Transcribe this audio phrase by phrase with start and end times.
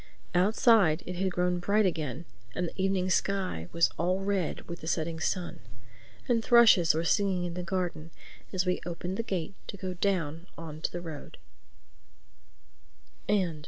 [0.33, 4.87] Outside it had grown bright again and the evening sky was all red with the
[4.87, 5.59] setting sun;
[6.27, 8.09] and thrushes were singing in the garden
[8.51, 11.37] as we opened the gate to go down on to the road.